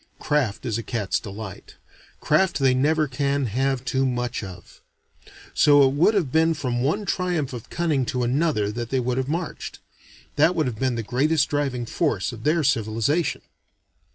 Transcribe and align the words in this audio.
Craft 0.17 0.65
is 0.65 0.79
a 0.79 0.81
cat's 0.81 1.19
delight: 1.19 1.75
craft 2.21 2.57
they 2.57 2.73
never 2.73 3.07
can 3.07 3.45
have 3.45 3.85
too 3.85 4.03
much 4.03 4.43
of. 4.43 4.81
So 5.53 5.87
it 5.87 5.93
would 5.93 6.15
have 6.15 6.31
been 6.31 6.55
from 6.55 6.81
one 6.81 7.05
triumph 7.05 7.53
of 7.53 7.69
cunning 7.69 8.03
to 8.07 8.23
another 8.23 8.71
that 8.71 8.89
they 8.89 8.99
would 8.99 9.17
have 9.19 9.29
marched. 9.29 9.77
That 10.37 10.55
would 10.55 10.65
have 10.65 10.79
been 10.79 10.95
the 10.95 11.03
greatest 11.03 11.49
driving 11.49 11.85
force 11.85 12.31
of 12.31 12.45
their 12.45 12.63
civilization. 12.63 13.41